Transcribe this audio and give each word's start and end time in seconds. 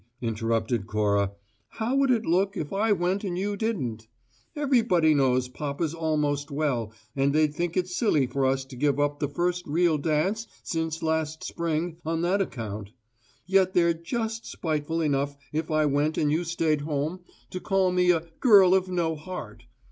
interrupted 0.19 0.87
Cora. 0.87 1.33
"How 1.73 1.95
would 1.95 2.09
it 2.09 2.25
look 2.25 2.57
if 2.57 2.73
I 2.73 2.91
went 2.91 3.23
and 3.23 3.37
you 3.37 3.55
didn't? 3.55 4.07
Everybody 4.55 5.13
knows 5.13 5.47
papa's 5.47 5.93
almost 5.93 6.49
well, 6.49 6.91
and 7.15 7.33
they'd 7.35 7.53
think 7.53 7.77
it 7.77 7.87
silly 7.87 8.25
for 8.25 8.47
us 8.47 8.65
to 8.65 8.75
give 8.75 8.99
up 8.99 9.19
the 9.19 9.27
first 9.29 9.67
real 9.67 9.99
dance 9.99 10.47
since 10.63 11.03
last 11.03 11.43
spring 11.43 11.97
on 12.03 12.23
that 12.23 12.41
account; 12.41 12.93
yet 13.45 13.75
they're 13.75 13.93
just 13.93 14.43
spiteful 14.47 15.01
enough, 15.01 15.37
if 15.53 15.69
I 15.69 15.85
went 15.85 16.17
and 16.17 16.31
you 16.31 16.45
stayed 16.45 16.81
home, 16.81 17.19
to 17.51 17.59
call 17.59 17.91
me 17.91 18.09
a 18.09 18.21
`girl 18.39 18.75
of 18.75 18.89
no 18.89 19.15
heart.' 19.15 19.65